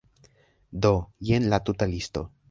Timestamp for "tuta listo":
1.69-2.25